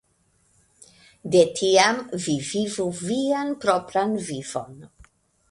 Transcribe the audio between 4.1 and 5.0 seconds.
vivon.